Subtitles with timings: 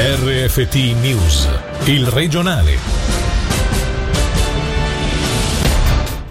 [0.00, 1.48] RFT News,
[1.86, 2.78] il regionale.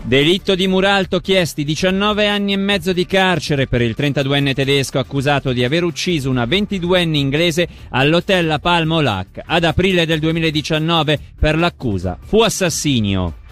[0.03, 5.51] Delitto di Muralto chiesti 19 anni e mezzo di carcere per il 32enne tedesco accusato
[5.51, 11.57] di aver ucciso una 22enne inglese all'hotel La Palma Olac ad aprile del 2019 per
[11.57, 12.17] l'accusa.
[12.25, 13.46] Fu assassinio.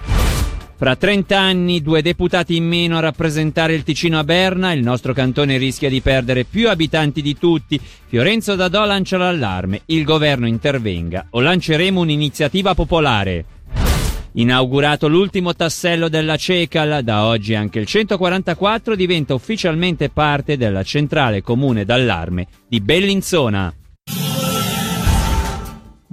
[0.77, 5.13] Fra 30 anni, due deputati in meno a rappresentare il Ticino a Berna, il nostro
[5.13, 7.79] cantone rischia di perdere più abitanti di tutti.
[7.79, 13.45] Fiorenzo Dadò lancia l'allarme, il governo intervenga o lanceremo un'iniziativa popolare.
[14.33, 21.41] Inaugurato l'ultimo tassello della CECAL, da oggi anche il 144 diventa ufficialmente parte della centrale
[21.41, 23.73] comune d'allarme di Bellinzona.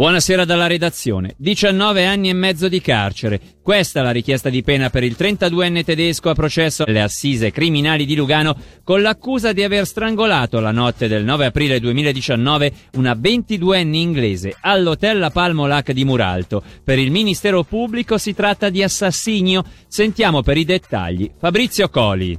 [0.02, 1.36] Buonasera dalla redazione.
[1.36, 3.40] 19 anni e mezzo di carcere.
[3.62, 8.04] Questa è la richiesta di pena per il 32enne tedesco a processo alle assise criminali
[8.04, 13.94] di Lugano con l'accusa di aver strangolato la notte del 9 aprile 2019 una 22enne
[13.94, 16.64] inglese all'hotel La Palmo Lac di Muralto.
[16.82, 19.62] Per il Ministero Pubblico si tratta di assassinio.
[19.86, 22.36] Sentiamo per i dettagli Fabrizio Coli.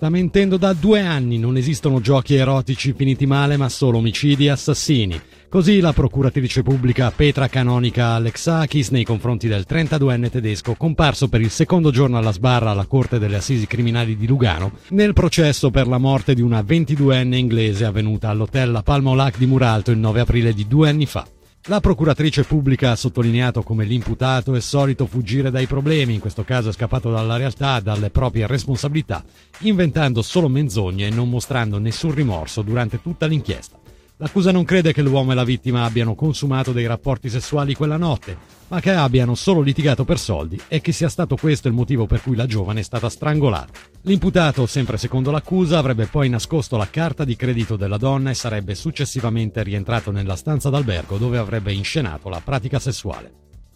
[0.00, 4.48] Sta mentendo da due anni, non esistono giochi erotici finiti male, ma solo omicidi e
[4.48, 5.20] assassini.
[5.46, 11.50] Così la procuratrice pubblica Petra Canonica Alexakis nei confronti del 32enne tedesco comparso per il
[11.50, 15.98] secondo giorno alla sbarra alla Corte delle Assisi Criminali di Lugano nel processo per la
[15.98, 20.54] morte di una 22enne inglese avvenuta all'hotel La Palma Olac di Muralto il 9 aprile
[20.54, 21.26] di due anni fa.
[21.64, 26.70] La procuratrice pubblica ha sottolineato come l'imputato è solito fuggire dai problemi, in questo caso
[26.70, 29.22] è scappato dalla realtà, dalle proprie responsabilità,
[29.60, 33.78] inventando solo menzogne e non mostrando nessun rimorso durante tutta l'inchiesta.
[34.16, 38.36] L'accusa non crede che l'uomo e la vittima abbiano consumato dei rapporti sessuali quella notte,
[38.68, 42.22] ma che abbiano solo litigato per soldi e che sia stato questo il motivo per
[42.22, 43.72] cui la giovane è stata strangolata.
[44.04, 48.74] L'imputato, sempre secondo l'accusa, avrebbe poi nascosto la carta di credito della donna e sarebbe
[48.74, 53.30] successivamente rientrato nella stanza d'albergo dove avrebbe inscenato la pratica sessuale.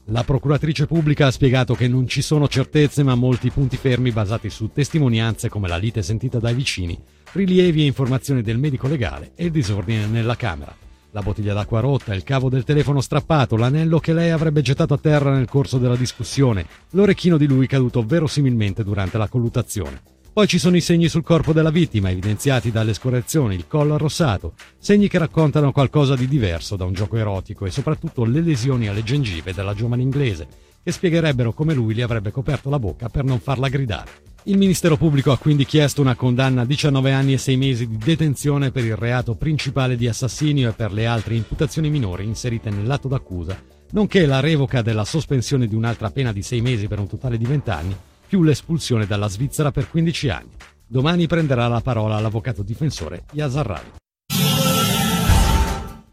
[0.06, 4.49] La procuratrice pubblica ha spiegato che non ci sono certezze ma molti punti fermi basati
[4.49, 6.99] su testimonianze come la lite sentita dai vicini,
[7.32, 10.84] rilievi e informazioni del medico legale e il disordine nella camera.
[11.14, 14.98] La bottiglia d'acqua rotta, il cavo del telefono strappato, l'anello che lei avrebbe gettato a
[14.98, 20.02] terra nel corso della discussione, l'orecchino di lui caduto verosimilmente durante la colluttazione.
[20.32, 24.54] Poi ci sono i segni sul corpo della vittima, evidenziati dalle scorrezioni, il collo arrossato,
[24.76, 29.04] segni che raccontano qualcosa di diverso da un gioco erotico e soprattutto le lesioni alle
[29.04, 30.48] gengive della giovane inglese,
[30.82, 34.34] che spiegherebbero come lui gli avrebbe coperto la bocca per non farla gridare.
[34.47, 37.97] Il Ministero Pubblico ha quindi chiesto una condanna a 19 anni e 6 mesi di
[37.97, 43.09] detenzione per il reato principale di assassinio e per le altre imputazioni minori inserite nell'atto
[43.09, 43.59] d'accusa,
[43.93, 47.47] nonché la revoca della sospensione di un'altra pena di 6 mesi per un totale di
[47.47, 47.97] 20 anni
[48.28, 50.50] più l'espulsione dalla Svizzera per 15 anni.
[50.87, 53.93] Domani prenderà la parola l'avvocato difensore Yasarrali.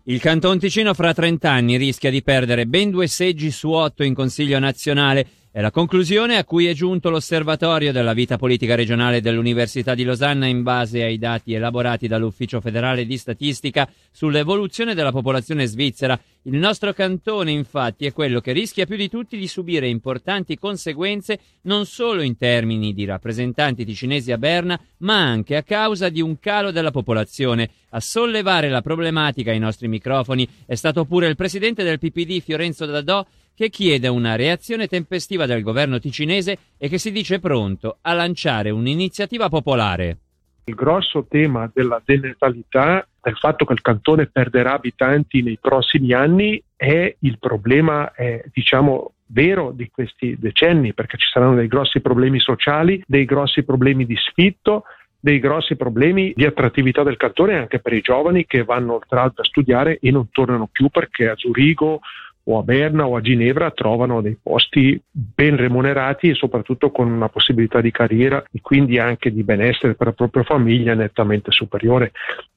[0.06, 4.14] Il Canton Ticino fra 30 anni rischia di perdere ben due seggi su otto in
[4.14, 9.94] Consiglio nazionale è la conclusione a cui è giunto l'osservatorio della vita politica regionale dell'Università
[9.94, 16.18] di Losanna in base ai dati elaborati dall'Ufficio federale di statistica sull'evoluzione della popolazione svizzera.
[16.44, 21.40] Il nostro cantone, infatti, è quello che rischia più di tutti di subire importanti conseguenze
[21.64, 26.40] non solo in termini di rappresentanti ticinesi a Berna, ma anche a causa di un
[26.40, 27.70] calo della popolazione.
[27.90, 32.86] A sollevare la problematica ai nostri microfoni è stato pure il presidente del PPD Fiorenzo
[32.86, 33.26] Dadò
[33.62, 38.72] che chiede una reazione tempestiva del governo ticinese e che si dice pronto a lanciare
[38.72, 40.18] un'iniziativa popolare.
[40.64, 46.60] Il grosso tema della denatalità, del fatto che il cantone perderà abitanti nei prossimi anni,
[46.76, 52.40] è il problema, è, diciamo, vero di questi decenni, perché ci saranno dei grossi problemi
[52.40, 54.86] sociali, dei grossi problemi di sfitto,
[55.20, 59.46] dei grossi problemi di attrattività del cantone anche per i giovani che vanno l'altro a
[59.46, 62.00] studiare e non tornano più perché a Zurigo
[62.44, 67.30] o a Berna o a Ginevra trovano dei posti ben remunerati e soprattutto con una
[67.30, 72.12] possibilità di carriera e quindi anche di benessere per la propria famiglia nettamente superiore.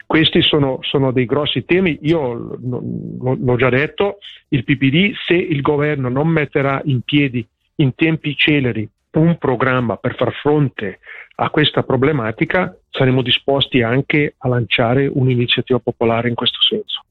[0.07, 4.19] Questi sono, sono dei grossi temi, io l'ho già detto,
[4.49, 10.17] il PPD se il governo non metterà in piedi in tempi celeri un programma per
[10.17, 10.99] far fronte
[11.37, 17.03] a questa problematica saremo disposti anche a lanciare un'iniziativa popolare in questo senso.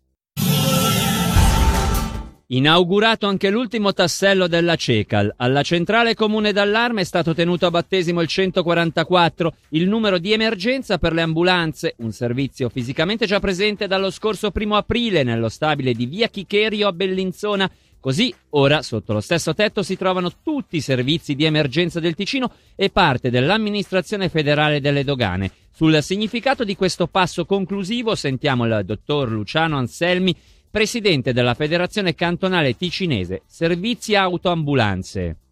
[2.54, 5.34] Inaugurato anche l'ultimo tassello della CECAL.
[5.38, 11.00] Alla centrale comune d'allarme è stato tenuto a battesimo il 144, il numero di emergenza
[11.00, 16.06] per le ambulanze, un servizio fisicamente già presente dallo scorso primo aprile nello stabile di
[16.06, 17.72] via Chicherio a Bellinzona.
[18.00, 22.52] Così ora sotto lo stesso tetto si trovano tutti i servizi di emergenza del Ticino
[22.76, 25.50] e parte dell'amministrazione federale delle dogane.
[25.72, 30.36] Sul significato di questo passo conclusivo sentiamo il dottor Luciano Anselmi,
[30.74, 35.43] presidente della Federazione Cantonale Ticinese Servizi Autoambulanze.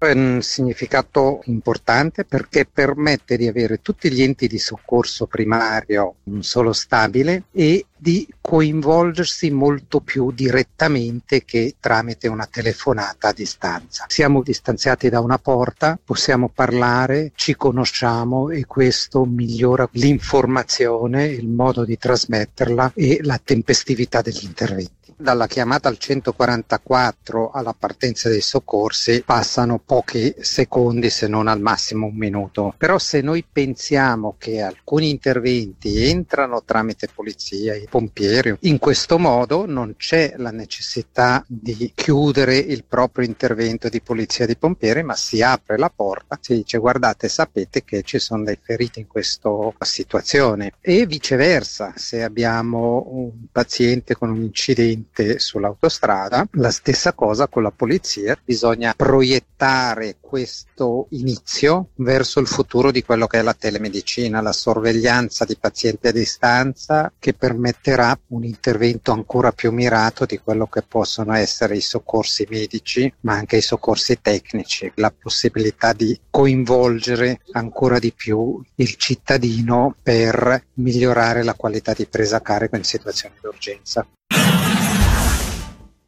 [0.00, 6.44] È un significato importante perché permette di avere tutti gli enti di soccorso primario un
[6.44, 14.04] solo stabile e di coinvolgersi molto più direttamente che tramite una telefonata a distanza.
[14.06, 21.84] Siamo distanziati da una porta, possiamo parlare, ci conosciamo e questo migliora l'informazione, il modo
[21.84, 24.97] di trasmetterla e la tempestività degli interventi.
[25.20, 32.06] Dalla chiamata al 144 alla partenza dei soccorsi passano pochi secondi se non al massimo
[32.06, 32.72] un minuto.
[32.78, 39.66] Però se noi pensiamo che alcuni interventi entrano tramite polizia e pompieri, in questo modo
[39.66, 45.16] non c'è la necessità di chiudere il proprio intervento di polizia e di pompieri, ma
[45.16, 49.50] si apre la porta, si dice guardate sapete che ci sono dei feriti in questa
[49.80, 56.46] situazione e viceversa se abbiamo un paziente con un incidente presente sull'autostrada.
[56.52, 63.26] La stessa cosa con la polizia, bisogna proiettare questo inizio verso il futuro di quello
[63.26, 69.50] che è la telemedicina, la sorveglianza di pazienti a distanza che permetterà un intervento ancora
[69.52, 74.90] più mirato di quello che possono essere i soccorsi medici, ma anche i soccorsi tecnici,
[74.96, 82.36] la possibilità di coinvolgere ancora di più il cittadino per migliorare la qualità di presa
[82.36, 84.06] a carico in situazioni d'urgenza.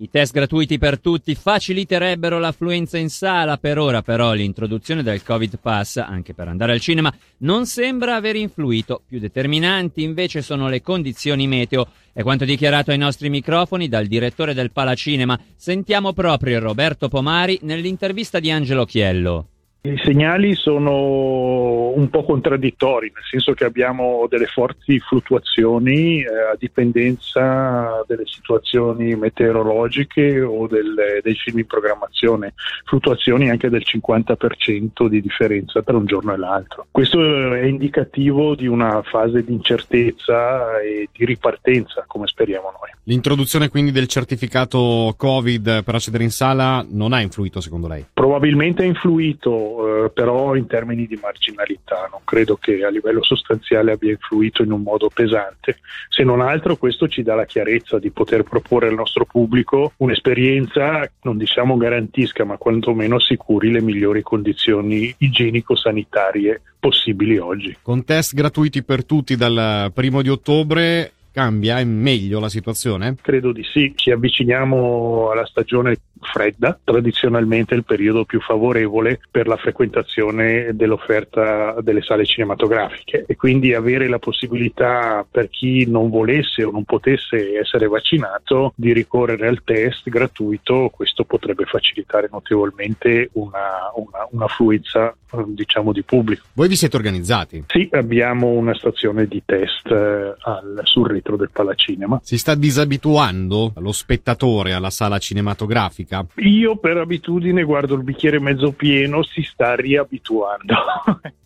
[0.02, 5.58] I test gratuiti per tutti faciliterebbero l'affluenza in sala, per ora però l'introduzione del Covid
[5.61, 9.02] Pass, anche per andare al cinema, non sembra aver influito.
[9.06, 11.87] Più determinanti invece sono le condizioni meteo.
[12.14, 15.38] È quanto dichiarato ai nostri microfoni dal direttore del Palacinema.
[15.55, 19.50] Sentiamo proprio Roberto Pomari nell'intervista di Angelo Chiello.
[19.82, 26.56] I segnali sono un po' contraddittori, nel senso che abbiamo delle forti fluttuazioni eh, a
[26.59, 32.53] dipendenza delle situazioni meteorologiche o del, dei film in programmazione,
[32.85, 36.87] fluttuazioni anche del 50% di differenza tra un giorno e l'altro.
[36.91, 42.91] Questo è indicativo di una fase di incertezza e di ripartenza, come speriamo noi.
[43.05, 48.05] L'introduzione quindi del certificato Covid per accedere in sala non ha influito secondo lei?
[48.12, 53.93] Probabilmente ha influito eh, però in termini di marginalità, non credo che a livello sostanziale
[53.93, 55.79] abbia influito in un modo pesante.
[56.09, 61.11] Se non altro questo ci dà la chiarezza di poter proporre al nostro pubblico un'esperienza,
[61.23, 67.77] non diciamo garantisca, ma quantomeno assicuri le migliori condizioni igienico-sanitarie possibili oggi.
[67.83, 73.17] Con test gratuiti per tutti dal primo di ottobre cambia, è meglio la situazione?
[73.21, 79.57] Credo di sì, ci avviciniamo alla stagione fredda, tradizionalmente il periodo più favorevole per la
[79.57, 86.71] frequentazione dell'offerta delle sale cinematografiche e quindi avere la possibilità per chi non volesse o
[86.71, 94.27] non potesse essere vaccinato di ricorrere al test gratuito, questo potrebbe facilitare notevolmente una, una,
[94.31, 95.15] un'affluenza
[95.47, 96.45] diciamo di pubblico.
[96.53, 97.65] Voi vi siete organizzati?
[97.69, 102.21] Sì, abbiamo una stazione di test eh, al, sul retro del Palacinema.
[102.23, 106.10] Si sta disabituando lo spettatore alla sala cinematografica?
[106.11, 106.27] Politica?
[106.37, 110.75] Io per abitudine guardo il bicchiere mezzo pieno, si sta riabituando.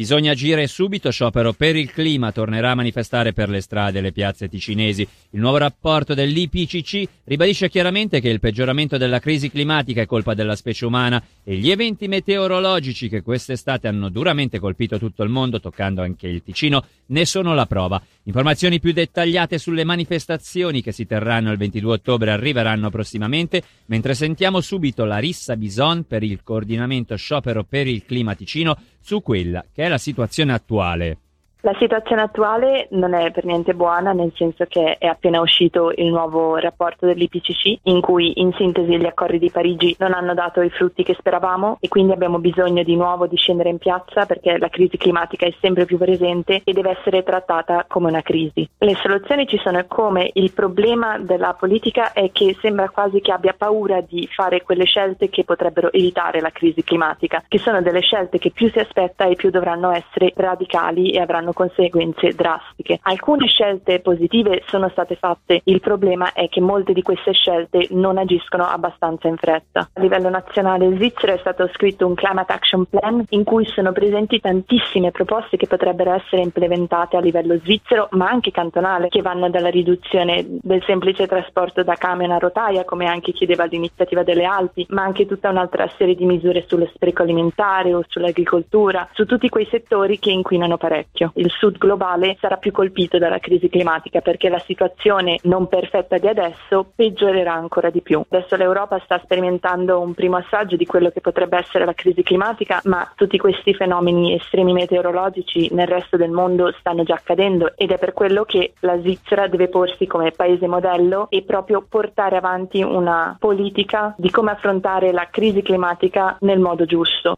[0.00, 4.12] Bisogna agire subito, sciopero per il clima tornerà a manifestare per le strade e le
[4.12, 5.06] piazze ticinesi.
[5.32, 10.56] Il nuovo rapporto dell'IPCC ribadisce chiaramente che il peggioramento della crisi climatica è colpa della
[10.56, 16.00] specie umana e gli eventi meteorologici che quest'estate hanno duramente colpito tutto il mondo, toccando
[16.00, 18.00] anche il Ticino, ne sono la prova.
[18.30, 24.60] Informazioni più dettagliate sulle manifestazioni che si terranno il 22 ottobre arriveranno prossimamente, mentre sentiamo
[24.60, 29.88] subito Larissa Bison per il coordinamento sciopero per il clima ticino su quella che è
[29.88, 31.18] la situazione attuale.
[31.62, 36.06] La situazione attuale non è per niente buona, nel senso che è appena uscito il
[36.06, 40.70] nuovo rapporto dell'IPCC, in cui in sintesi gli accordi di Parigi non hanno dato i
[40.70, 44.70] frutti che speravamo e quindi abbiamo bisogno di nuovo di scendere in piazza perché la
[44.70, 48.66] crisi climatica è sempre più presente e deve essere trattata come una crisi.
[48.78, 53.54] Le soluzioni ci sono come il problema della politica è che sembra quasi che abbia
[53.56, 58.38] paura di fare quelle scelte che potrebbero evitare la crisi climatica, che sono delle scelte
[58.38, 62.98] che più si aspetta e più dovranno essere radicali e avranno avranno conseguenze drastiche.
[63.02, 68.18] Alcune scelte positive sono state fatte, il problema è che molte di queste scelte non
[68.18, 69.90] agiscono abbastanza in fretta.
[69.92, 74.40] A livello nazionale svizzero è stato scritto un Climate Action Plan in cui sono presenti
[74.40, 79.68] tantissime proposte che potrebbero essere implementate a livello svizzero ma anche cantonale che vanno dalla
[79.68, 85.02] riduzione del semplice trasporto da camion a rotaia come anche chiedeva l'iniziativa delle Alpi ma
[85.02, 90.18] anche tutta un'altra serie di misure sullo spreco alimentare o sull'agricoltura, su tutti quei settori
[90.18, 91.32] che inquinano parecchio.
[91.40, 96.28] Il sud globale sarà più colpito dalla crisi climatica perché la situazione non perfetta di
[96.28, 98.22] adesso peggiorerà ancora di più.
[98.28, 102.80] Adesso l'Europa sta sperimentando un primo assaggio di quello che potrebbe essere la crisi climatica,
[102.84, 107.98] ma tutti questi fenomeni estremi meteorologici nel resto del mondo stanno già accadendo ed è
[107.98, 113.36] per quello che la Svizzera deve porsi come paese modello e proprio portare avanti una
[113.38, 117.36] politica di come affrontare la crisi climatica nel modo giusto.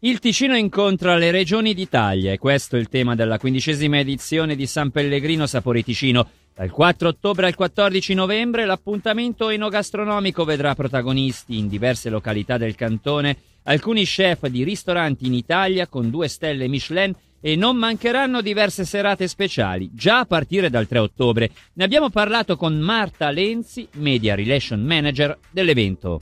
[0.00, 4.64] Il Ticino incontra le regioni d'Italia e questo è il tema della quindicesima edizione di
[4.64, 6.28] San Pellegrino Sapori Ticino.
[6.54, 13.36] Dal 4 ottobre al 14 novembre l'appuntamento enogastronomico vedrà protagonisti in diverse località del cantone
[13.64, 19.26] alcuni chef di ristoranti in Italia con due stelle Michelin e non mancheranno diverse serate
[19.26, 21.50] speciali già a partire dal 3 ottobre.
[21.72, 26.20] Ne abbiamo parlato con Marta Lenzi, Media Relation Manager dell'evento.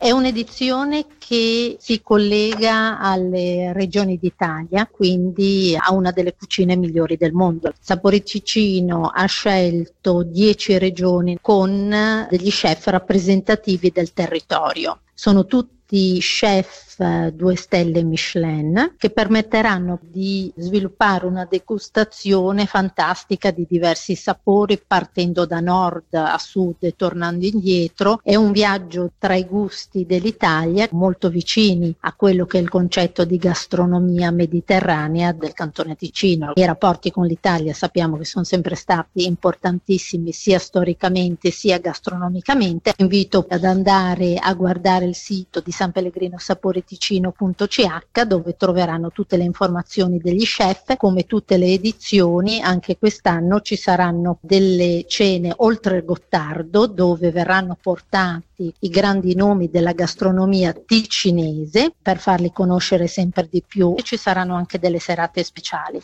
[0.00, 7.32] È un'edizione che si collega alle regioni d'Italia, quindi a una delle cucine migliori del
[7.32, 7.72] mondo.
[7.80, 15.00] Sapori Ticino ha scelto 10 regioni con degli chef rappresentativi del territorio.
[15.14, 16.87] Sono tutti chef
[17.32, 25.60] due stelle Michelin che permetteranno di sviluppare una degustazione fantastica di diversi sapori partendo da
[25.60, 28.20] nord a sud e tornando indietro.
[28.22, 33.24] È un viaggio tra i gusti dell'Italia molto vicini a quello che è il concetto
[33.24, 36.52] di gastronomia mediterranea del Cantone Ticino.
[36.54, 42.94] I rapporti con l'Italia sappiamo che sono sempre stati importantissimi sia storicamente sia gastronomicamente.
[42.96, 49.36] Invito ad andare a guardare il sito di San Pellegrino Sapori ticino.ch dove troveranno tutte
[49.36, 56.02] le informazioni degli chef, come tutte le edizioni, anche quest'anno ci saranno delle cene oltre
[56.02, 63.62] Gottardo dove verranno portati i grandi nomi della gastronomia ticinese per farli conoscere sempre di
[63.66, 66.00] più e ci saranno anche delle serate speciali.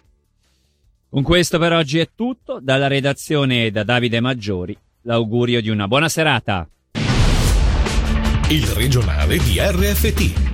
[1.09, 6.09] Con questo per oggi è tutto, dalla redazione da Davide Maggiori, l'augurio di una buona
[6.09, 6.69] serata.
[8.49, 10.53] Il regionale di RFT,